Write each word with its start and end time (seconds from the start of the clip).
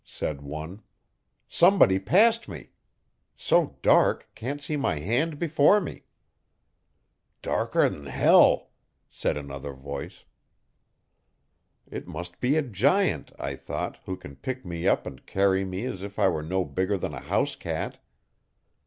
said 0.03 0.41
one. 0.41 0.81
'Somebody 1.47 1.99
passed 1.99 2.47
me. 2.47 2.71
So 3.37 3.77
dark 3.83 4.27
can't 4.33 4.59
see 4.59 4.75
my 4.75 4.97
hand 4.97 5.37
before 5.37 5.79
me. 5.79 6.05
'Darker 7.43 7.87
than 7.87 8.07
hell!' 8.07 8.71
said 9.11 9.37
another 9.37 9.73
voice. 9.73 10.23
It 11.87 12.07
must 12.07 12.39
be 12.39 12.55
a 12.55 12.63
giant, 12.63 13.31
I 13.37 13.55
thought, 13.55 13.99
who 14.05 14.17
can 14.17 14.37
pick 14.37 14.65
me 14.65 14.87
up 14.87 15.05
and 15.05 15.23
carry 15.27 15.63
me 15.63 15.85
as 15.85 16.01
if 16.01 16.17
I 16.17 16.29
were 16.29 16.41
no 16.41 16.65
bigger 16.65 16.97
than 16.97 17.13
a 17.13 17.19
house 17.19 17.53
cat. 17.55 17.99